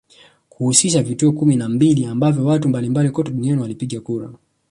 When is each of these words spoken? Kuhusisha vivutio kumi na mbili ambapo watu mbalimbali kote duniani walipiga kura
Kuhusisha 0.49 1.03
vivutio 1.03 1.31
kumi 1.31 1.55
na 1.55 1.69
mbili 1.69 2.05
ambapo 2.05 2.45
watu 2.45 2.69
mbalimbali 2.69 3.09
kote 3.09 3.31
duniani 3.31 3.61
walipiga 3.61 4.01
kura 4.01 4.29